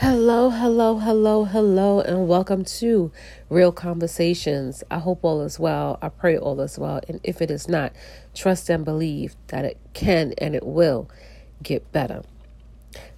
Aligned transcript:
Hello, 0.00 0.50
hello, 0.50 0.98
hello, 0.98 1.44
hello, 1.44 2.00
and 2.02 2.28
welcome 2.28 2.66
to 2.66 3.10
Real 3.48 3.72
Conversations. 3.72 4.84
I 4.90 4.98
hope 4.98 5.20
all 5.22 5.40
is 5.40 5.58
well. 5.58 5.98
I 6.02 6.10
pray 6.10 6.36
all 6.36 6.60
is 6.60 6.78
well. 6.78 7.00
And 7.08 7.18
if 7.24 7.40
it 7.40 7.50
is 7.50 7.66
not, 7.66 7.94
trust 8.34 8.68
and 8.68 8.84
believe 8.84 9.36
that 9.46 9.64
it 9.64 9.78
can 9.94 10.34
and 10.36 10.54
it 10.54 10.66
will 10.66 11.08
get 11.62 11.90
better. 11.92 12.24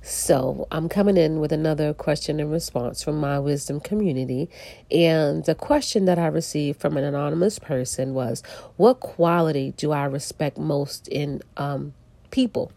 So, 0.02 0.68
I'm 0.70 0.88
coming 0.88 1.16
in 1.16 1.40
with 1.40 1.50
another 1.50 1.92
question 1.92 2.38
and 2.38 2.52
response 2.52 3.02
from 3.02 3.18
my 3.18 3.40
wisdom 3.40 3.80
community. 3.80 4.48
And 4.88 5.44
the 5.46 5.56
question 5.56 6.04
that 6.04 6.20
I 6.20 6.28
received 6.28 6.80
from 6.80 6.96
an 6.96 7.02
anonymous 7.02 7.58
person 7.58 8.14
was 8.14 8.44
What 8.76 9.00
quality 9.00 9.74
do 9.76 9.90
I 9.90 10.04
respect 10.04 10.58
most 10.58 11.08
in 11.08 11.42
um, 11.56 11.94
people? 12.30 12.70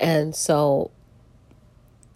And 0.00 0.34
so 0.34 0.90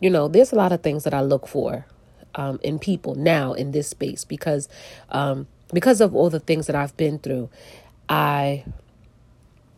you 0.01 0.11
know, 0.11 0.29
there's 0.29 0.53
a 0.53 0.57
lot 0.57 0.73
of 0.73 0.83
things 0.83 1.05
that 1.05 1.15
I 1.15 1.21
look 1.21 1.47
for 1.47 1.87
um, 2.35 2.59
in 2.63 2.79
people 2.79 3.15
now 3.15 3.53
in 3.53 3.73
this 3.73 3.89
space 3.89 4.25
because 4.25 4.69
um, 5.11 5.47
because 5.73 6.01
of 6.01 6.15
all 6.15 6.31
the 6.31 6.41
things 6.41 6.67
that 6.67 6.77
I've 6.77 6.97
been 6.97 7.19
through. 7.19 7.49
I 8.09 8.65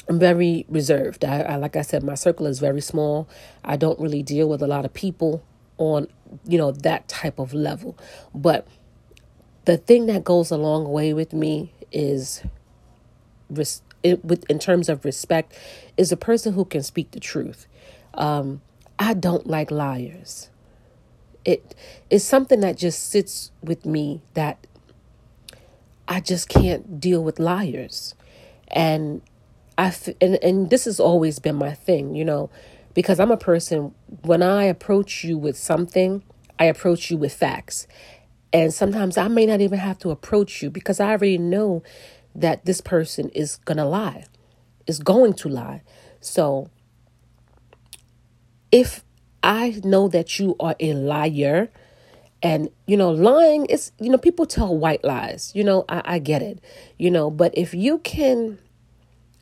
am 0.08 0.18
very 0.18 0.64
reserved. 0.68 1.24
I, 1.24 1.40
I 1.42 1.56
like 1.56 1.76
I 1.76 1.82
said, 1.82 2.02
my 2.02 2.14
circle 2.14 2.46
is 2.46 2.58
very 2.58 2.80
small. 2.80 3.28
I 3.64 3.76
don't 3.76 3.98
really 4.00 4.22
deal 4.22 4.48
with 4.48 4.62
a 4.62 4.66
lot 4.66 4.84
of 4.84 4.94
people 4.94 5.42
on 5.78 6.06
you 6.46 6.58
know 6.58 6.72
that 6.72 7.08
type 7.08 7.38
of 7.38 7.52
level. 7.52 7.98
But 8.34 8.66
the 9.64 9.76
thing 9.76 10.06
that 10.06 10.24
goes 10.24 10.50
a 10.50 10.56
long 10.56 10.90
way 10.90 11.12
with 11.12 11.32
me 11.32 11.72
is 11.90 12.42
res- 13.50 13.82
it, 14.02 14.24
with 14.24 14.48
in 14.50 14.58
terms 14.58 14.88
of 14.88 15.04
respect 15.04 15.56
is 15.96 16.10
a 16.10 16.16
person 16.16 16.54
who 16.54 16.64
can 16.64 16.82
speak 16.82 17.10
the 17.10 17.20
truth. 17.20 17.66
Um, 18.14 18.62
I 19.02 19.14
don't 19.14 19.46
like 19.46 19.70
liars. 19.70 20.48
It 21.44 21.74
is 22.08 22.24
something 22.24 22.60
that 22.60 22.76
just 22.76 23.10
sits 23.10 23.50
with 23.62 23.84
me 23.84 24.22
that 24.34 24.66
I 26.06 26.20
just 26.20 26.48
can't 26.48 27.00
deal 27.00 27.22
with 27.22 27.38
liars. 27.38 28.14
And 28.68 29.22
I 29.76 29.94
and 30.20 30.36
and 30.42 30.70
this 30.70 30.84
has 30.84 31.00
always 31.00 31.38
been 31.38 31.56
my 31.56 31.72
thing, 31.72 32.14
you 32.14 32.24
know, 32.24 32.50
because 32.94 33.18
I'm 33.18 33.30
a 33.30 33.36
person 33.36 33.94
when 34.22 34.42
I 34.42 34.64
approach 34.64 35.24
you 35.24 35.36
with 35.36 35.56
something, 35.56 36.22
I 36.58 36.66
approach 36.66 37.10
you 37.10 37.16
with 37.16 37.32
facts. 37.32 37.86
And 38.52 38.72
sometimes 38.72 39.16
I 39.16 39.28
may 39.28 39.46
not 39.46 39.60
even 39.60 39.78
have 39.78 39.98
to 40.00 40.10
approach 40.10 40.62
you 40.62 40.70
because 40.70 41.00
I 41.00 41.10
already 41.10 41.38
know 41.38 41.82
that 42.34 42.66
this 42.66 42.80
person 42.80 43.30
is 43.30 43.56
going 43.56 43.78
to 43.78 43.84
lie, 43.84 44.26
is 44.86 44.98
going 44.98 45.32
to 45.34 45.48
lie. 45.48 45.82
So 46.20 46.68
if 48.72 49.04
I 49.42 49.80
know 49.84 50.08
that 50.08 50.38
you 50.38 50.56
are 50.58 50.74
a 50.80 50.94
liar, 50.94 51.70
and 52.42 52.70
you 52.86 52.96
know, 52.96 53.10
lying 53.10 53.66
is 53.66 53.92
you 54.00 54.10
know, 54.10 54.18
people 54.18 54.46
tell 54.46 54.76
white 54.76 55.04
lies, 55.04 55.52
you 55.54 55.62
know, 55.62 55.84
I, 55.88 56.02
I 56.04 56.18
get 56.18 56.42
it, 56.42 56.60
you 56.98 57.10
know, 57.10 57.30
but 57.30 57.56
if 57.56 57.74
you 57.74 57.98
can 57.98 58.58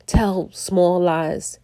tell 0.05 0.49
small 0.51 0.99
lies 0.99 1.57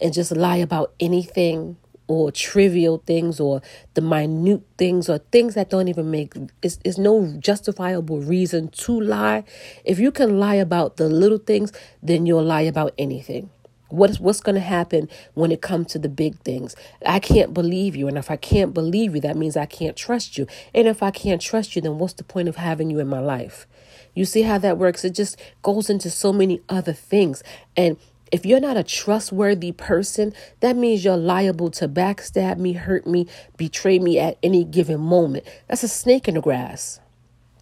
and 0.00 0.12
just 0.12 0.32
lie 0.32 0.56
about 0.56 0.92
anything 0.98 1.76
or 2.08 2.32
trivial 2.32 3.02
things 3.06 3.38
or 3.38 3.62
the 3.94 4.00
minute 4.00 4.62
things 4.76 5.08
or 5.08 5.18
things 5.18 5.54
that 5.54 5.70
don't 5.70 5.88
even 5.88 6.10
make 6.10 6.34
it's, 6.62 6.78
is 6.84 6.98
no 6.98 7.36
justifiable 7.38 8.20
reason 8.20 8.68
to 8.68 9.00
lie. 9.00 9.44
If 9.84 9.98
you 9.98 10.10
can 10.10 10.38
lie 10.38 10.56
about 10.56 10.96
the 10.96 11.08
little 11.08 11.38
things, 11.38 11.72
then 12.02 12.26
you'll 12.26 12.44
lie 12.44 12.62
about 12.62 12.92
anything. 12.98 13.50
What's 13.92 14.18
what's 14.18 14.40
going 14.40 14.54
to 14.54 14.60
happen 14.62 15.10
when 15.34 15.52
it 15.52 15.60
comes 15.60 15.88
to 15.88 15.98
the 15.98 16.08
big 16.08 16.38
things? 16.40 16.74
I 17.04 17.18
can't 17.18 17.52
believe 17.52 17.94
you, 17.94 18.08
and 18.08 18.16
if 18.16 18.30
I 18.30 18.36
can't 18.36 18.72
believe 18.72 19.14
you, 19.14 19.20
that 19.20 19.36
means 19.36 19.54
I 19.54 19.66
can't 19.66 19.96
trust 19.96 20.38
you. 20.38 20.46
And 20.74 20.88
if 20.88 21.02
I 21.02 21.10
can't 21.10 21.42
trust 21.42 21.76
you, 21.76 21.82
then 21.82 21.98
what's 21.98 22.14
the 22.14 22.24
point 22.24 22.48
of 22.48 22.56
having 22.56 22.90
you 22.90 23.00
in 23.00 23.08
my 23.08 23.20
life? 23.20 23.66
You 24.14 24.24
see 24.24 24.42
how 24.42 24.56
that 24.58 24.78
works? 24.78 25.04
It 25.04 25.14
just 25.14 25.36
goes 25.62 25.90
into 25.90 26.08
so 26.08 26.32
many 26.32 26.62
other 26.70 26.94
things. 26.94 27.42
And 27.76 27.98
if 28.32 28.46
you're 28.46 28.60
not 28.60 28.78
a 28.78 28.82
trustworthy 28.82 29.72
person, 29.72 30.32
that 30.60 30.74
means 30.74 31.04
you're 31.04 31.18
liable 31.18 31.70
to 31.72 31.86
backstab 31.86 32.56
me, 32.56 32.72
hurt 32.72 33.06
me, 33.06 33.26
betray 33.58 33.98
me 33.98 34.18
at 34.18 34.38
any 34.42 34.64
given 34.64 35.00
moment. 35.00 35.44
That's 35.68 35.82
a 35.82 35.88
snake 35.88 36.28
in 36.28 36.34
the 36.34 36.40
grass. 36.40 36.98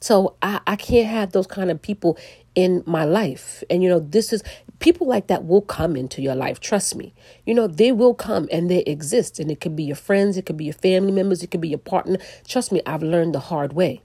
So 0.01 0.37
I, 0.41 0.61
I 0.67 0.77
can't 0.77 1.09
have 1.09 1.33
those 1.33 1.49
kind 1.49 1.73
of 1.73 1.83
people 1.83 2.17
in 2.55 2.85
my 2.87 3.05
life. 3.05 3.63
And, 3.69 3.83
you 3.83 3.89
know, 3.89 4.01
this 4.01 4.33
is 4.33 4.43
people 4.81 5.07
like 5.07 5.29
that 5.29 5.45
will 5.47 5.63
come 5.63 5.95
into 5.95 6.21
your 6.21 6.35
life. 6.35 6.59
Trust 6.59 6.97
me. 6.97 7.15
You 7.47 7.55
know, 7.55 7.67
they 7.67 7.93
will 7.93 8.15
come 8.15 8.49
and 8.51 8.71
they 8.71 8.81
exist. 8.81 9.39
And 9.39 9.51
it 9.51 9.61
could 9.61 9.77
be 9.77 9.85
your 9.85 9.97
friends, 9.97 10.37
it 10.37 10.47
could 10.47 10.57
be 10.57 10.65
your 10.65 10.75
family 10.75 11.13
members, 11.13 11.43
it 11.43 11.51
could 11.51 11.61
be 11.61 11.69
your 11.69 11.79
partner. 11.79 12.19
Trust 12.47 12.73
me, 12.73 12.83
I've 12.85 13.03
learned 13.03 13.35
the 13.35 13.41
hard 13.41 13.73
way. 13.75 14.03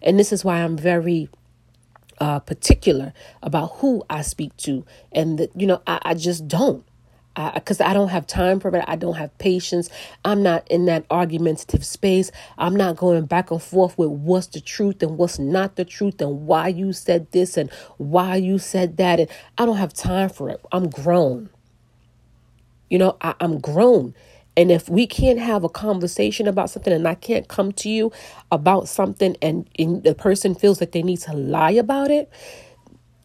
And 0.00 0.18
this 0.18 0.32
is 0.32 0.44
why 0.44 0.62
I'm 0.62 0.76
very 0.76 1.28
uh, 2.20 2.38
particular 2.40 3.12
about 3.42 3.72
who 3.76 4.04
I 4.08 4.22
speak 4.22 4.56
to. 4.58 4.84
And, 5.10 5.38
that, 5.38 5.50
you 5.58 5.66
know, 5.66 5.82
I, 5.86 6.00
I 6.02 6.14
just 6.14 6.46
don't 6.46 6.84
because 7.54 7.80
I, 7.80 7.90
I, 7.90 7.94
don't 7.94 8.08
have 8.08 8.26
time 8.26 8.58
for 8.58 8.74
it. 8.74 8.84
I 8.88 8.96
don't 8.96 9.14
have 9.14 9.36
patience. 9.38 9.88
I'm 10.24 10.42
not 10.42 10.66
in 10.68 10.86
that 10.86 11.04
argumentative 11.10 11.84
space. 11.84 12.32
I'm 12.58 12.74
not 12.74 12.96
going 12.96 13.26
back 13.26 13.50
and 13.50 13.62
forth 13.62 13.96
with 13.96 14.10
what's 14.10 14.48
the 14.48 14.60
truth 14.60 15.02
and 15.02 15.16
what's 15.16 15.38
not 15.38 15.76
the 15.76 15.84
truth 15.84 16.20
and 16.20 16.46
why 16.46 16.68
you 16.68 16.92
said 16.92 17.30
this 17.30 17.56
and 17.56 17.70
why 17.96 18.36
you 18.36 18.58
said 18.58 18.96
that. 18.96 19.20
And 19.20 19.30
I 19.56 19.66
don't 19.66 19.76
have 19.76 19.92
time 19.92 20.30
for 20.30 20.50
it. 20.50 20.60
I'm 20.72 20.88
grown. 20.90 21.50
You 22.90 22.98
know, 22.98 23.16
I, 23.20 23.34
I'm 23.40 23.60
grown. 23.60 24.14
And 24.56 24.72
if 24.72 24.88
we 24.88 25.06
can't 25.06 25.38
have 25.38 25.62
a 25.62 25.68
conversation 25.68 26.48
about 26.48 26.70
something 26.70 26.92
and 26.92 27.06
I 27.06 27.14
can't 27.14 27.46
come 27.46 27.70
to 27.74 27.88
you 27.88 28.10
about 28.50 28.88
something 28.88 29.36
and, 29.40 29.70
and 29.78 30.02
the 30.02 30.16
person 30.16 30.56
feels 30.56 30.80
that 30.80 30.90
they 30.90 31.02
need 31.02 31.18
to 31.18 31.32
lie 31.32 31.70
about 31.70 32.10
it, 32.10 32.28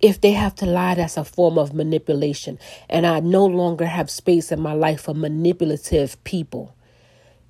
if 0.04 0.20
they 0.20 0.34
have 0.34 0.54
to 0.56 0.66
lie, 0.66 0.96
that's 0.96 1.16
a 1.16 1.24
form 1.24 1.58
of 1.58 1.74
manipulation. 1.74 2.60
And 2.90 3.08
I 3.08 3.22
no 3.22 3.46
longer 3.46 3.86
have 3.86 4.10
space 4.10 4.52
in 4.52 4.60
my 4.60 4.74
life 4.74 5.04
for 5.04 5.14
manipulative 5.14 6.22
people. 6.26 6.76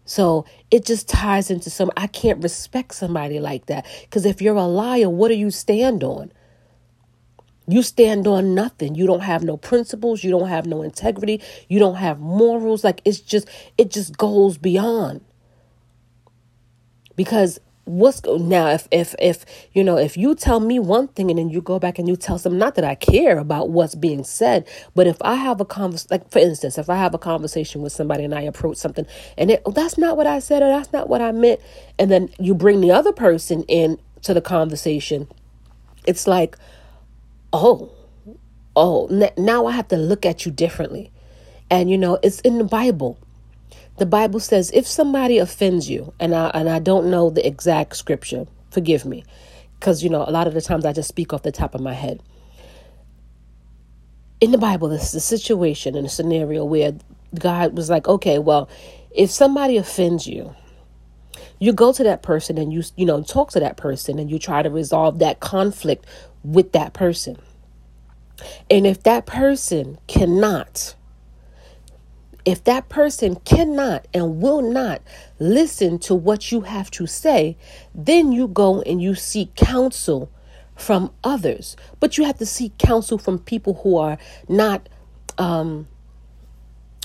So 0.05 0.45
it 0.69 0.85
just 0.85 1.09
ties 1.09 1.49
into 1.49 1.71
some. 1.71 1.89
I 1.97 2.05
can't 2.05 2.43
respect 2.43 2.93
somebody 2.93 3.39
like 3.39 3.65
that. 3.65 3.87
Because 4.01 4.23
if 4.23 4.39
you're 4.39 4.55
a 4.55 4.65
liar, 4.67 5.09
what 5.09 5.29
do 5.29 5.33
you 5.33 5.49
stand 5.49 6.03
on? 6.03 6.31
You 7.67 7.81
stand 7.81 8.27
on 8.27 8.53
nothing. 8.53 8.93
You 8.93 9.07
don't 9.07 9.21
have 9.21 9.43
no 9.43 9.57
principles. 9.57 10.23
You 10.23 10.29
don't 10.29 10.49
have 10.49 10.67
no 10.67 10.83
integrity. 10.83 11.41
You 11.69 11.79
don't 11.79 11.95
have 11.95 12.19
morals. 12.19 12.83
Like 12.83 13.01
it's 13.03 13.19
just, 13.19 13.49
it 13.79 13.89
just 13.89 14.15
goes 14.15 14.59
beyond. 14.59 15.25
Because 17.15 17.59
what's 17.85 18.23
now 18.25 18.69
if 18.69 18.87
if 18.91 19.13
if 19.19 19.45
you 19.73 19.83
know 19.83 19.97
if 19.97 20.15
you 20.15 20.35
tell 20.35 20.59
me 20.61 20.79
one 20.79 21.07
thing 21.09 21.29
and 21.29 21.37
then 21.37 21.49
you 21.49 21.61
go 21.61 21.79
back 21.79 21.99
and 21.99 22.07
you 22.07 22.15
tell 22.15 22.37
some 22.37 22.57
not 22.57 22.75
that 22.75 22.85
I 22.85 22.95
care 22.95 23.37
about 23.37 23.69
what's 23.69 23.93
being 23.93 24.23
said 24.23 24.67
but 24.95 25.05
if 25.05 25.17
I 25.21 25.35
have 25.35 25.59
a 25.59 25.65
convers 25.65 26.09
like 26.09 26.31
for 26.31 26.39
instance 26.39 26.77
if 26.77 26.89
I 26.89 26.95
have 26.95 27.13
a 27.13 27.17
conversation 27.17 27.81
with 27.81 27.91
somebody 27.91 28.23
and 28.23 28.33
I 28.33 28.41
approach 28.41 28.77
something 28.77 29.05
and 29.37 29.51
it, 29.51 29.61
oh, 29.65 29.71
that's 29.71 29.97
not 29.97 30.15
what 30.15 30.27
I 30.27 30.39
said 30.39 30.63
or 30.63 30.69
that's 30.69 30.93
not 30.93 31.09
what 31.09 31.21
I 31.21 31.33
meant 31.33 31.59
and 31.99 32.09
then 32.09 32.29
you 32.39 32.55
bring 32.55 32.79
the 32.79 32.91
other 32.91 33.11
person 33.11 33.63
in 33.63 33.99
to 34.21 34.33
the 34.33 34.41
conversation 34.41 35.27
it's 36.07 36.25
like 36.25 36.57
oh 37.51 37.91
oh 38.75 39.29
now 39.37 39.65
I 39.65 39.71
have 39.71 39.87
to 39.89 39.97
look 39.97 40.25
at 40.25 40.45
you 40.45 40.51
differently. 40.51 41.11
And 41.69 41.89
you 41.89 41.97
know 41.97 42.19
it's 42.23 42.39
in 42.41 42.57
the 42.57 42.63
Bible 42.63 43.19
the 43.97 44.05
Bible 44.05 44.39
says 44.39 44.71
if 44.73 44.87
somebody 44.87 45.37
offends 45.37 45.89
you, 45.89 46.13
and 46.19 46.33
I 46.33 46.49
and 46.53 46.69
I 46.69 46.79
don't 46.79 47.09
know 47.09 47.29
the 47.29 47.45
exact 47.45 47.95
scripture, 47.95 48.47
forgive 48.71 49.05
me, 49.05 49.23
because 49.79 50.03
you 50.03 50.09
know 50.09 50.23
a 50.27 50.31
lot 50.31 50.47
of 50.47 50.53
the 50.53 50.61
times 50.61 50.85
I 50.85 50.93
just 50.93 51.09
speak 51.09 51.33
off 51.33 51.43
the 51.43 51.51
top 51.51 51.75
of 51.75 51.81
my 51.81 51.93
head. 51.93 52.21
In 54.41 54.51
the 54.51 54.57
Bible, 54.57 54.89
this 54.89 55.09
is 55.09 55.15
a 55.15 55.19
situation 55.19 55.95
and 55.95 56.05
a 56.05 56.09
scenario 56.09 56.65
where 56.65 56.93
God 57.37 57.77
was 57.77 57.89
like, 57.89 58.07
okay, 58.07 58.39
well, 58.39 58.67
if 59.11 59.29
somebody 59.29 59.77
offends 59.77 60.27
you, 60.27 60.53
you 61.59 61.71
go 61.71 61.93
to 61.93 62.03
that 62.03 62.23
person 62.23 62.57
and 62.57 62.73
you 62.73 62.83
you 62.97 63.05
know 63.05 63.21
talk 63.21 63.51
to 63.51 63.59
that 63.59 63.77
person 63.77 64.17
and 64.17 64.29
you 64.29 64.39
try 64.39 64.63
to 64.63 64.69
resolve 64.69 65.19
that 65.19 65.39
conflict 65.39 66.05
with 66.43 66.71
that 66.71 66.93
person. 66.93 67.37
And 68.69 68.87
if 68.87 69.03
that 69.03 69.27
person 69.27 69.99
cannot 70.07 70.95
if 72.45 72.63
that 72.65 72.89
person 72.89 73.35
cannot 73.37 74.07
and 74.13 74.41
will 74.41 74.61
not 74.61 75.01
listen 75.39 75.99
to 75.99 76.15
what 76.15 76.51
you 76.51 76.61
have 76.61 76.91
to 76.91 77.07
say, 77.07 77.57
then 77.95 78.31
you 78.31 78.47
go 78.47 78.81
and 78.81 79.01
you 79.01 79.15
seek 79.15 79.55
counsel 79.55 80.31
from 80.75 81.11
others. 81.23 81.77
But 81.99 82.17
you 82.17 82.25
have 82.25 82.37
to 82.39 82.45
seek 82.45 82.77
counsel 82.77 83.17
from 83.17 83.39
people 83.39 83.75
who 83.75 83.97
are 83.97 84.17
not 84.49 84.89
um 85.37 85.87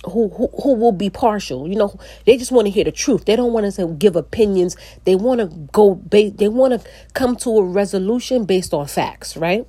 who, 0.06 0.28
who 0.30 0.48
who 0.62 0.74
will 0.74 0.92
be 0.92 1.10
partial. 1.10 1.68
You 1.68 1.76
know 1.76 1.98
they 2.26 2.36
just 2.36 2.52
want 2.52 2.66
to 2.66 2.70
hear 2.70 2.84
the 2.84 2.92
truth. 2.92 3.24
They 3.26 3.36
don't 3.36 3.52
want 3.52 3.72
to 3.72 3.88
give 3.98 4.16
opinions. 4.16 4.76
They 5.04 5.16
want 5.16 5.40
to 5.40 5.46
go 5.72 5.96
ba- 5.96 6.30
they 6.30 6.48
want 6.48 6.80
to 6.80 6.90
come 7.14 7.36
to 7.36 7.58
a 7.58 7.64
resolution 7.64 8.44
based 8.44 8.74
on 8.74 8.86
facts 8.86 9.36
right? 9.36 9.66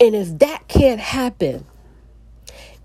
And 0.00 0.14
if 0.14 0.38
that 0.40 0.68
can't 0.68 1.00
happen 1.00 1.64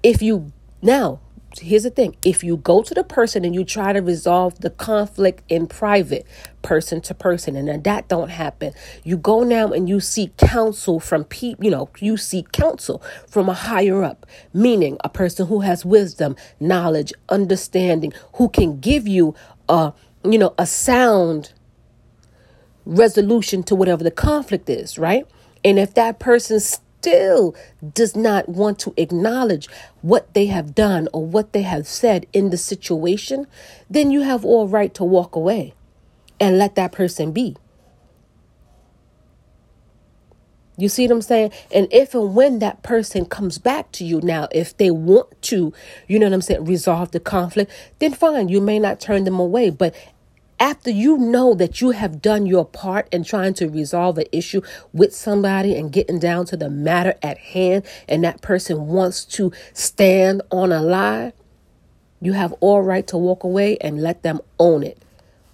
if 0.04 0.22
you 0.22 0.52
now 0.82 1.20
here's 1.60 1.84
the 1.84 1.90
thing. 1.90 2.16
If 2.24 2.44
you 2.44 2.58
go 2.58 2.82
to 2.82 2.94
the 2.94 3.04
person 3.04 3.44
and 3.44 3.54
you 3.54 3.64
try 3.64 3.94
to 3.94 4.02
resolve 4.02 4.60
the 4.62 4.70
conflict 4.70 5.44
in 5.50 5.68
private 5.68 6.26
person 6.62 7.02
to 7.02 7.14
person 7.14 7.56
and 7.56 7.68
then 7.68 7.82
that 7.82 8.08
don't 8.08 8.30
happen 8.30 8.72
you 9.04 9.18
go 9.18 9.42
now 9.42 9.72
and 9.72 9.90
you 9.90 10.00
seek 10.00 10.38
counsel 10.38 11.00
from 11.00 11.24
people 11.24 11.66
you 11.66 11.72
know 11.72 11.90
you 11.98 12.16
seek 12.16 12.52
counsel 12.52 13.02
from 13.28 13.50
a 13.50 13.54
higher 13.54 14.04
up 14.04 14.28
meaning 14.54 14.96
a 15.04 15.10
person 15.10 15.48
who 15.48 15.62
has 15.62 15.84
wisdom 15.84 16.36
knowledge 16.60 17.12
understanding 17.30 18.14
who 18.36 18.48
can 18.48 18.80
give 18.80 19.08
you 19.08 19.34
a 19.68 19.92
you 20.24 20.38
know 20.38 20.54
a 20.60 20.68
sound 20.68 21.52
resolution 22.86 23.64
to 23.64 23.76
whatever 23.76 24.04
the 24.04 24.12
conflict 24.12 24.70
is 24.70 24.98
right? 24.98 25.26
And 25.64 25.78
if 25.78 25.94
that 25.94 26.20
person's 26.20 26.82
still 27.02 27.56
does 27.96 28.16
not 28.16 28.48
want 28.48 28.78
to 28.78 28.94
acknowledge 28.96 29.68
what 30.04 30.32
they 30.36 30.46
have 30.46 30.76
done 30.76 31.08
or 31.14 31.26
what 31.26 31.52
they 31.52 31.64
have 31.64 31.88
said 31.88 32.28
in 32.32 32.52
the 32.52 32.58
situation, 32.58 33.48
then 33.90 34.12
you 34.12 34.22
have 34.22 34.46
all 34.46 34.68
right 34.68 34.94
to 34.94 35.04
walk 35.04 35.36
away 35.36 35.74
and 36.40 36.60
let 36.60 36.76
that 36.76 36.92
person 36.92 37.32
be. 37.32 37.58
You 40.78 40.90
see 40.90 41.06
what 41.06 41.12
I'm 41.14 41.22
saying? 41.24 41.52
And 41.74 41.88
if 41.92 42.14
and 42.14 42.36
when 42.36 42.60
that 42.60 42.84
person 42.84 43.26
comes 43.26 43.58
back 43.58 43.92
to 43.94 44.06
you 44.06 44.22
now, 44.22 44.48
if 44.52 44.78
they 44.78 44.92
want 44.92 45.42
to, 45.44 45.74
you 46.08 46.20
know 46.20 46.28
what 46.28 46.34
I'm 46.34 46.42
saying, 46.42 46.66
resolve 46.66 47.12
the 47.12 47.20
conflict, 47.20 47.72
then 47.98 48.14
fine, 48.14 48.48
you 48.48 48.62
may 48.62 48.78
not 48.78 49.00
turn 49.00 49.24
them 49.24 49.40
away. 49.40 49.72
But 49.72 49.96
after 50.62 50.92
you 50.92 51.18
know 51.18 51.56
that 51.56 51.82
you 51.82 51.90
have 51.90 52.22
done 52.22 52.46
your 52.46 52.64
part 52.64 53.10
in 53.12 53.24
trying 53.24 53.56
to 53.56 53.68
resolve 53.68 54.20
an 54.20 54.28
issue 54.32 54.62
with 54.94 55.14
somebody 55.14 55.76
and 55.76 55.92
getting 55.92 56.20
down 56.20 56.46
to 56.46 56.56
the 56.56 56.70
matter 56.70 57.16
at 57.24 57.40
hand, 57.40 57.84
and 58.08 58.24
that 58.24 58.44
person 58.44 58.86
wants 58.86 59.26
to 59.26 59.52
stand 59.74 60.44
on 60.52 60.72
a 60.72 60.80
lie, 60.80 61.34
you 62.22 62.34
have 62.34 62.54
all 62.60 62.84
right 62.84 63.08
to 63.08 63.18
walk 63.18 63.44
away 63.44 63.76
and 63.82 64.04
let 64.04 64.22
them 64.22 64.40
own 64.60 64.84
it. 64.84 65.02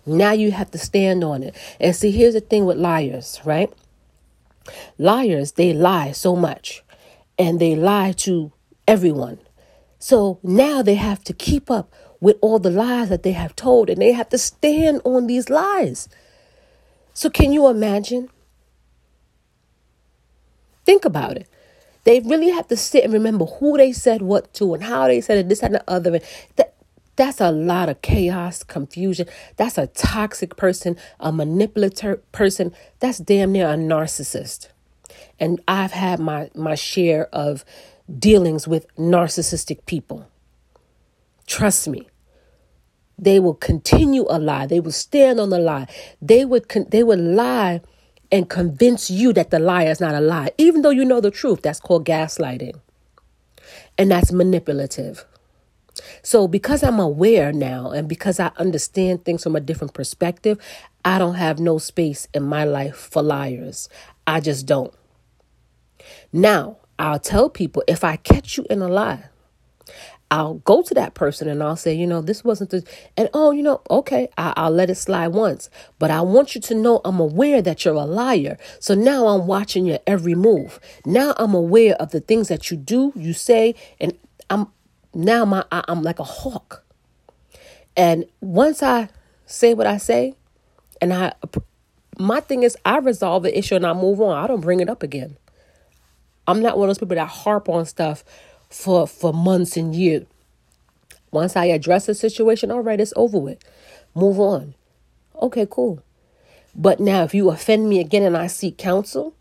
Now 0.05 0.33
you 0.33 0.51
have 0.51 0.71
to 0.71 0.77
stand 0.77 1.23
on 1.23 1.41
it. 1.41 1.55
And 1.79 1.95
see, 1.95 2.11
here's 2.11 2.33
the 2.33 2.41
thing 2.41 2.65
with 2.65 2.77
liars, 2.77 3.39
right? 3.45 3.71
Liars, 4.97 5.53
they 5.53 5.71
lie 5.71 6.11
so 6.11 6.35
much 6.35 6.83
and 7.39 7.61
they 7.61 7.77
lie 7.77 8.11
to 8.17 8.51
everyone. 8.85 9.39
So 9.99 10.39
now 10.43 10.81
they 10.81 10.95
have 10.95 11.23
to 11.23 11.33
keep 11.33 11.71
up 11.71 11.93
with 12.19 12.37
all 12.41 12.59
the 12.59 12.71
lies 12.71 13.09
that 13.09 13.23
they 13.23 13.33
have 13.33 13.55
told, 13.55 13.89
and 13.89 14.01
they 14.01 14.13
have 14.13 14.29
to 14.29 14.37
stand 14.37 15.01
on 15.03 15.27
these 15.27 15.49
lies. 15.49 16.09
So, 17.13 17.29
can 17.29 17.51
you 17.51 17.67
imagine? 17.67 18.29
Think 20.85 21.03
about 21.03 21.37
it. 21.37 21.47
They 22.05 22.21
really 22.21 22.49
have 22.51 22.69
to 22.69 22.77
sit 22.77 23.03
and 23.03 23.11
remember 23.11 23.45
who 23.45 23.75
they 23.75 23.91
said 23.91 24.21
what 24.21 24.53
to 24.53 24.73
and 24.73 24.83
how 24.83 25.07
they 25.07 25.19
said 25.19 25.39
it, 25.39 25.49
this 25.49 25.61
and 25.61 25.75
the 25.75 25.83
other. 25.89 26.15
And 26.15 26.23
that, 26.55 26.73
that's 27.17 27.41
a 27.41 27.51
lot 27.51 27.89
of 27.89 28.01
chaos, 28.01 28.63
confusion. 28.63 29.27
That's 29.57 29.77
a 29.77 29.87
toxic 29.87 30.55
person, 30.55 30.95
a 31.19 31.33
manipulator 31.33 32.17
person. 32.31 32.73
That's 32.99 33.17
damn 33.17 33.51
near 33.51 33.67
a 33.67 33.75
narcissist. 33.75 34.69
And 35.37 35.59
I've 35.67 35.91
had 35.91 36.19
my, 36.19 36.49
my 36.55 36.75
share 36.75 37.25
of 37.33 37.65
dealings 38.17 38.67
with 38.67 38.87
narcissistic 38.95 39.85
people. 39.85 40.27
Trust 41.47 41.87
me. 41.87 42.07
They 43.17 43.39
will 43.39 43.55
continue 43.55 44.25
a 44.29 44.37
lie. 44.37 44.67
They 44.67 44.79
will 44.79 44.91
stand 44.91 45.39
on 45.39 45.49
the 45.49 45.57
lie. 45.57 45.87
They 46.21 46.45
would 46.45 46.69
con- 46.69 46.85
they 46.89 47.01
would 47.01 47.19
lie 47.19 47.81
and 48.31 48.49
convince 48.49 49.09
you 49.09 49.33
that 49.33 49.49
the 49.49 49.59
lie 49.59 49.85
is 49.85 49.99
not 49.99 50.13
a 50.13 50.19
lie, 50.21 50.51
even 50.57 50.81
though 50.81 50.91
you 50.91 51.05
know 51.05 51.21
the 51.21 51.31
truth. 51.31 51.61
That's 51.63 51.79
called 51.79 52.05
gaslighting. 52.05 52.79
And 53.97 54.11
that's 54.11 54.31
manipulative. 54.31 55.25
So, 56.21 56.47
because 56.47 56.83
I'm 56.83 56.99
aware 56.99 57.51
now 57.51 57.89
and 57.89 58.07
because 58.07 58.39
I 58.39 58.51
understand 58.57 59.25
things 59.25 59.41
from 59.41 59.55
a 59.55 59.59
different 59.59 59.95
perspective, 59.95 60.59
I 61.03 61.17
don't 61.17 61.35
have 61.35 61.59
no 61.59 61.79
space 61.79 62.27
in 62.35 62.43
my 62.43 62.65
life 62.65 62.95
for 62.95 63.23
liars. 63.23 63.89
I 64.27 64.41
just 64.41 64.67
don't. 64.67 64.93
Now, 66.31 66.77
I'll 66.99 67.19
tell 67.19 67.49
people 67.49 67.83
if 67.87 68.03
I 68.03 68.17
catch 68.17 68.57
you 68.57 68.65
in 68.69 68.81
a 68.81 68.87
lie, 68.87 69.25
I'll 70.29 70.55
go 70.55 70.81
to 70.81 70.93
that 70.93 71.13
person 71.13 71.47
and 71.47 71.63
I'll 71.63 71.77
say, 71.77 71.93
you 71.93 72.05
know, 72.05 72.21
this 72.21 72.43
wasn't 72.43 72.71
the, 72.71 72.83
and 73.15 73.29
oh, 73.33 73.51
you 73.51 73.63
know, 73.63 73.81
okay, 73.89 74.29
I, 74.37 74.67
will 74.67 74.75
let 74.75 74.89
it 74.89 74.95
slide 74.95 75.29
once. 75.29 75.69
But 75.99 76.11
I 76.11 76.21
want 76.21 76.53
you 76.53 76.59
to 76.61 76.75
know 76.75 76.99
I'm 77.05 77.19
aware 77.19 77.61
that 77.61 77.85
you're 77.85 77.93
a 77.93 78.05
liar. 78.05 78.57
So 78.79 78.93
now 78.93 79.27
I'm 79.27 79.47
watching 79.47 79.85
your 79.85 79.99
every 80.05 80.35
move. 80.35 80.79
Now 81.05 81.33
I'm 81.37 81.53
aware 81.53 81.95
of 81.95 82.11
the 82.11 82.19
things 82.19 82.49
that 82.49 82.69
you 82.69 82.75
do, 82.77 83.13
you 83.15 83.33
say, 83.33 83.75
and 84.01 84.17
I'm 84.49 84.67
now 85.13 85.45
my 85.45 85.63
I, 85.71 85.83
I'm 85.87 86.03
like 86.03 86.19
a 86.19 86.25
hawk. 86.25 86.83
And 87.95 88.25
once 88.41 88.83
I 88.83 89.09
say 89.45 89.73
what 89.73 89.87
I 89.87 89.97
say, 89.97 90.35
and 91.01 91.13
I, 91.13 91.33
my 92.19 92.41
thing 92.41 92.63
is, 92.63 92.75
I 92.85 92.97
resolve 92.97 93.43
the 93.43 93.57
issue 93.57 93.75
and 93.75 93.85
I 93.85 93.93
move 93.93 94.19
on. 94.19 94.35
I 94.37 94.47
don't 94.47 94.61
bring 94.61 94.81
it 94.81 94.89
up 94.89 95.03
again. 95.03 95.37
I'm 96.47 96.61
not 96.61 96.77
one 96.77 96.89
of 96.89 96.95
those 96.95 96.99
people 96.99 97.15
that 97.15 97.27
harp 97.27 97.67
on 97.67 97.85
stuff 97.85 98.23
for 98.69 99.07
for 99.07 99.33
months 99.33 99.77
and 99.77 99.95
years. 99.95 100.25
Once 101.31 101.55
I 101.55 101.65
address 101.65 102.05
the 102.05 102.15
situation, 102.15 102.71
all 102.71 102.81
right, 102.81 102.99
it's 102.99 103.13
over 103.15 103.37
with. 103.37 103.59
Move 104.15 104.39
on. 104.39 104.73
Okay, 105.41 105.67
cool. 105.69 106.01
But 106.73 106.99
now 106.99 107.23
if 107.23 107.33
you 107.33 107.49
offend 107.49 107.89
me 107.89 107.99
again 107.99 108.23
and 108.23 108.37
I 108.37 108.47
seek 108.47 108.77
counsel, 108.77 109.35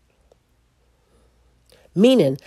meaning, 1.95 2.37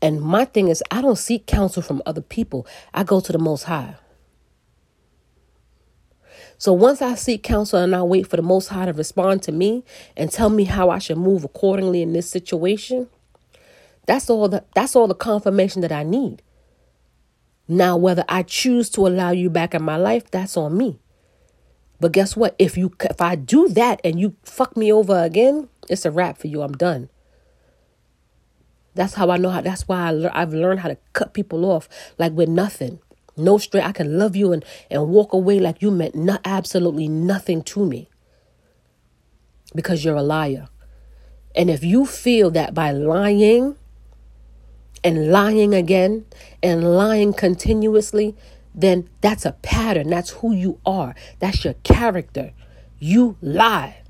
and 0.00 0.20
my 0.20 0.44
thing 0.44 0.68
is 0.68 0.82
I 0.90 1.00
don't 1.00 1.16
seek 1.16 1.46
counsel 1.46 1.82
from 1.82 2.02
other 2.06 2.20
people. 2.20 2.66
I 2.92 3.04
go 3.04 3.20
to 3.20 3.32
the 3.32 3.38
most 3.38 3.64
high. 3.64 3.96
So 6.58 6.72
once 6.72 7.02
I 7.02 7.14
seek 7.14 7.42
counsel 7.42 7.80
and 7.80 7.94
I 7.94 8.02
wait 8.02 8.26
for 8.26 8.36
the 8.36 8.42
Most 8.42 8.68
High 8.68 8.86
to 8.86 8.92
respond 8.92 9.42
to 9.42 9.52
me 9.52 9.84
and 10.16 10.30
tell 10.30 10.48
me 10.48 10.64
how 10.64 10.88
I 10.88 10.98
should 10.98 11.18
move 11.18 11.44
accordingly 11.44 12.00
in 12.00 12.12
this 12.12 12.30
situation, 12.30 13.08
that's 14.06 14.28
all 14.28 14.48
the 14.48 14.64
that's 14.74 14.94
all 14.94 15.08
the 15.08 15.14
confirmation 15.14 15.80
that 15.82 15.92
I 15.92 16.02
need. 16.02 16.42
Now 17.66 17.96
whether 17.96 18.24
I 18.28 18.42
choose 18.42 18.90
to 18.90 19.06
allow 19.06 19.30
you 19.30 19.48
back 19.48 19.74
in 19.74 19.82
my 19.82 19.96
life, 19.96 20.30
that's 20.30 20.56
on 20.56 20.76
me. 20.76 21.00
But 22.00 22.12
guess 22.12 22.36
what? 22.36 22.54
If 22.58 22.76
you 22.76 22.92
if 23.00 23.20
I 23.20 23.34
do 23.34 23.68
that 23.70 24.00
and 24.04 24.20
you 24.20 24.36
fuck 24.42 24.76
me 24.76 24.92
over 24.92 25.22
again, 25.22 25.68
it's 25.88 26.04
a 26.04 26.10
wrap 26.10 26.38
for 26.38 26.48
you. 26.48 26.62
I'm 26.62 26.72
done. 26.72 27.08
That's 28.94 29.14
how 29.14 29.30
I 29.30 29.38
know 29.38 29.50
how. 29.50 29.60
That's 29.60 29.88
why 29.88 30.08
I 30.08 30.10
le- 30.10 30.30
I've 30.34 30.52
learned 30.52 30.80
how 30.80 30.88
to 30.88 30.98
cut 31.14 31.34
people 31.34 31.64
off 31.64 31.88
like 32.18 32.32
with 32.32 32.48
nothing, 32.48 33.00
no 33.36 33.58
straight. 33.58 33.84
I 33.84 33.92
can 33.92 34.18
love 34.18 34.36
you 34.36 34.52
and 34.52 34.64
and 34.90 35.08
walk 35.08 35.32
away 35.32 35.58
like 35.60 35.80
you 35.80 35.90
meant 35.90 36.14
not 36.14 36.40
absolutely 36.44 37.08
nothing 37.08 37.62
to 37.62 37.86
me. 37.86 38.08
Because 39.74 40.04
you're 40.04 40.14
a 40.14 40.22
liar, 40.22 40.68
and 41.56 41.70
if 41.70 41.82
you 41.82 42.06
feel 42.06 42.50
that 42.52 42.74
by 42.74 42.92
lying 42.92 43.76
and 45.04 45.30
lying 45.30 45.74
again 45.74 46.24
and 46.62 46.96
lying 46.96 47.34
continuously, 47.34 48.34
then 48.74 49.08
that's 49.20 49.44
a 49.44 49.52
pattern. 49.52 50.08
That's 50.08 50.30
who 50.30 50.54
you 50.54 50.80
are. 50.84 51.14
That's 51.38 51.64
your 51.64 51.74
character. 51.84 52.52
You 52.98 53.36
lie. 53.40 54.02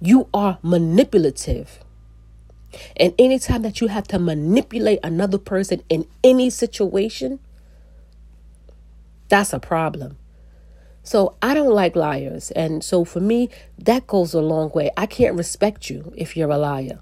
You 0.00 0.28
are 0.34 0.58
manipulative. 0.62 1.80
And 2.96 3.14
anytime 3.18 3.62
that 3.62 3.80
you 3.80 3.86
have 3.88 4.08
to 4.08 4.18
manipulate 4.18 4.98
another 5.04 5.38
person 5.38 5.82
in 5.88 6.06
any 6.24 6.50
situation, 6.50 7.38
that's 9.28 9.52
a 9.52 9.60
problem. 9.60 10.16
So 11.04 11.36
I 11.42 11.54
don't 11.54 11.72
like 11.72 11.94
liars. 11.94 12.50
And 12.52 12.82
so 12.82 13.04
for 13.04 13.20
me, 13.20 13.50
that 13.78 14.06
goes 14.06 14.32
a 14.32 14.40
long 14.40 14.70
way. 14.74 14.90
I 14.96 15.06
can't 15.06 15.36
respect 15.36 15.90
you 15.90 16.12
if 16.16 16.36
you're 16.36 16.50
a 16.50 16.58
liar. 16.58 17.00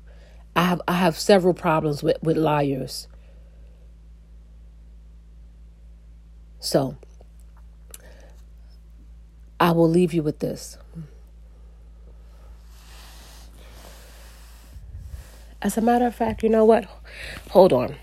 I 0.55 0.65
have 0.65 0.83
I 0.87 0.95
have 0.95 1.19
several 1.19 1.55
problems 1.55 2.03
with, 2.03 2.23
with 2.23 2.37
liars. 2.37 3.07
So, 6.63 6.97
I 9.59 9.73
will 9.73 9.91
leave 9.91 10.15
you 10.15 10.23
with 10.23 10.39
this. 10.39 10.79
As 15.61 15.77
a 15.77 15.81
matter 15.81 16.07
of 16.07 16.15
fact, 16.15 16.45
you 16.45 16.49
know 16.49 16.65
what? 16.65 16.87
Hold 17.51 17.73
on. 17.73 17.97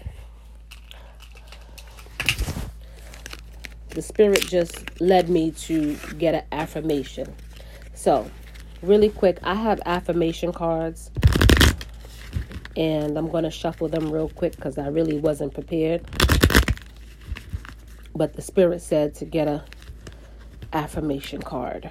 The 3.91 4.01
Spirit 4.01 4.41
just 4.41 4.99
led 4.99 5.29
me 5.29 5.51
to 5.51 5.95
get 6.17 6.35
an 6.35 6.43
affirmation. 6.51 7.33
So, 7.93 8.29
really 8.81 9.09
quick, 9.09 9.39
I 9.41 9.55
have 9.55 9.79
affirmation 9.85 10.51
cards 10.51 11.11
and 12.75 13.17
I'm 13.17 13.29
going 13.29 13.45
to 13.45 13.51
shuffle 13.51 13.87
them 13.87 14.11
real 14.11 14.27
quick 14.27 14.57
because 14.57 14.77
I 14.77 14.87
really 14.87 15.17
wasn't 15.17 15.53
prepared 15.53 16.05
but 18.19 18.33
the 18.33 18.41
spirit 18.41 18.81
said 18.81 19.15
to 19.15 19.23
get 19.23 19.47
a 19.47 19.63
affirmation 20.73 21.41
card. 21.41 21.89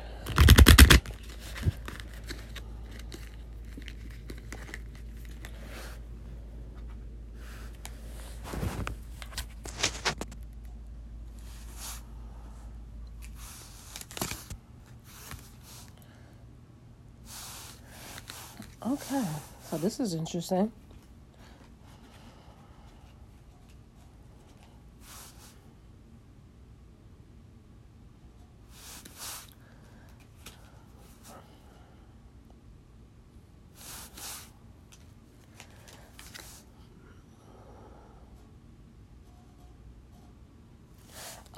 Okay, 18.87 19.25
so 19.71 19.79
this 19.79 19.99
is 19.99 20.13
interesting. 20.13 20.71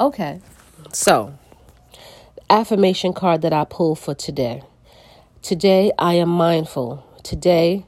Okay, 0.01 0.41
so 0.93 1.35
affirmation 2.49 3.13
card 3.13 3.43
that 3.43 3.53
I 3.53 3.67
pull 3.67 3.95
for 3.95 4.15
today. 4.15 4.63
Today 5.43 5.93
I 5.99 6.15
am 6.15 6.31
mindful. 6.31 7.05
Today 7.23 7.85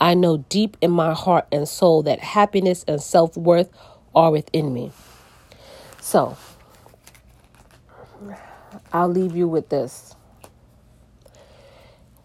I 0.00 0.14
know 0.14 0.38
deep 0.48 0.78
in 0.80 0.90
my 0.90 1.12
heart 1.12 1.46
and 1.52 1.68
soul 1.68 2.02
that 2.04 2.20
happiness 2.20 2.82
and 2.88 2.98
self 2.98 3.36
worth 3.36 3.68
are 4.14 4.30
within 4.30 4.72
me. 4.72 4.90
So 6.00 6.34
I'll 8.90 9.10
leave 9.10 9.36
you 9.36 9.46
with 9.46 9.68
this. 9.68 10.16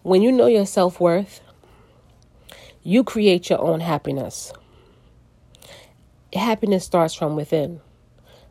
When 0.02 0.22
you 0.22 0.32
know 0.32 0.46
your 0.46 0.64
self 0.64 0.98
worth, 0.98 1.42
you 2.82 3.04
create 3.04 3.50
your 3.50 3.60
own 3.60 3.80
happiness. 3.80 4.54
Happiness 6.32 6.86
starts 6.86 7.12
from 7.12 7.36
within 7.36 7.82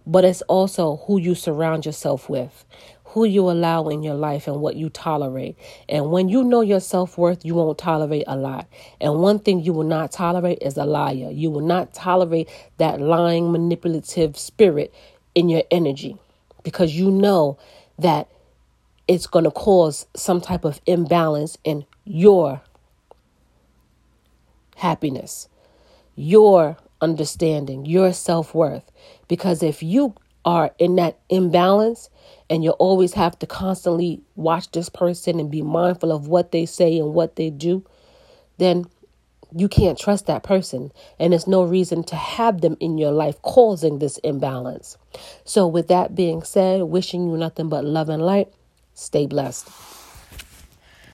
but 0.05 0.25
it's 0.25 0.41
also 0.43 0.97
who 1.07 1.19
you 1.19 1.35
surround 1.35 1.85
yourself 1.85 2.29
with, 2.29 2.65
who 3.05 3.25
you 3.25 3.49
allow 3.49 3.87
in 3.87 4.03
your 4.03 4.15
life, 4.15 4.47
and 4.47 4.61
what 4.61 4.75
you 4.75 4.89
tolerate. 4.89 5.57
And 5.87 6.11
when 6.11 6.29
you 6.29 6.43
know 6.43 6.61
your 6.61 6.79
self 6.79 7.17
worth, 7.17 7.45
you 7.45 7.55
won't 7.55 7.77
tolerate 7.77 8.25
a 8.27 8.35
lot. 8.35 8.67
And 8.99 9.19
one 9.19 9.39
thing 9.39 9.61
you 9.61 9.73
will 9.73 9.83
not 9.83 10.11
tolerate 10.11 10.59
is 10.61 10.77
a 10.77 10.85
liar. 10.85 11.31
You 11.31 11.49
will 11.49 11.65
not 11.65 11.93
tolerate 11.93 12.49
that 12.77 12.99
lying, 13.01 13.51
manipulative 13.51 14.37
spirit 14.37 14.93
in 15.33 15.49
your 15.49 15.63
energy 15.71 16.17
because 16.63 16.95
you 16.95 17.11
know 17.11 17.57
that 17.99 18.27
it's 19.07 19.27
going 19.27 19.45
to 19.45 19.51
cause 19.51 20.07
some 20.15 20.41
type 20.41 20.65
of 20.65 20.81
imbalance 20.85 21.57
in 21.63 21.85
your 22.03 22.61
happiness, 24.77 25.47
your 26.15 26.77
understanding, 27.01 27.85
your 27.85 28.13
self 28.13 28.53
worth. 28.53 28.91
Because 29.27 29.63
if 29.63 29.81
you 29.83 30.15
are 30.43 30.71
in 30.77 30.95
that 30.95 31.17
imbalance 31.29 32.09
and 32.49 32.63
you 32.63 32.71
always 32.71 33.13
have 33.13 33.37
to 33.39 33.47
constantly 33.47 34.21
watch 34.35 34.71
this 34.71 34.89
person 34.89 35.39
and 35.39 35.49
be 35.49 35.61
mindful 35.61 36.11
of 36.11 36.27
what 36.27 36.51
they 36.51 36.65
say 36.65 36.97
and 36.97 37.13
what 37.13 37.35
they 37.35 37.49
do, 37.49 37.83
then 38.57 38.85
you 39.55 39.67
can't 39.67 39.97
trust 39.97 40.27
that 40.27 40.43
person. 40.43 40.91
And 41.19 41.31
there's 41.31 41.47
no 41.47 41.63
reason 41.63 42.03
to 42.05 42.15
have 42.15 42.61
them 42.61 42.77
in 42.79 42.97
your 42.97 43.11
life 43.11 43.41
causing 43.41 43.99
this 43.99 44.17
imbalance. 44.19 44.97
So, 45.45 45.65
with 45.65 45.87
that 45.87 46.15
being 46.15 46.43
said, 46.43 46.83
wishing 46.83 47.29
you 47.29 47.37
nothing 47.37 47.69
but 47.69 47.85
love 47.85 48.09
and 48.09 48.21
light, 48.21 48.53
stay 48.93 49.25
blessed. 49.25 49.69